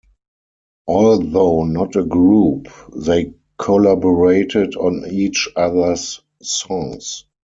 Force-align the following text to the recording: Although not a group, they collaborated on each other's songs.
Although 0.87 1.65
not 1.65 1.95
a 1.95 2.03
group, 2.03 2.69
they 2.95 3.35
collaborated 3.59 4.73
on 4.75 5.05
each 5.07 5.47
other's 5.55 6.21
songs. 6.41 7.25